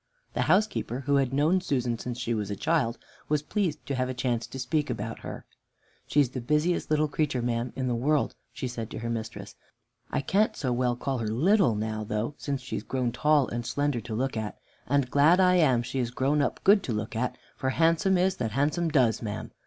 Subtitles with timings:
[0.33, 2.97] The housekeeper, who had known Susan since she was a child,
[3.29, 5.45] was pleased to have a chance to speak about her.
[6.07, 9.53] "She is the busiest little creature, ma'am, in the world," she said to her mistress.
[10.09, 14.01] "I can't so well call her little now though, since she's grown tall and slender
[14.01, 17.37] to look at; and glad I am she is grown up good to look at;
[17.55, 19.51] for handsome is that handsome does, ma'am.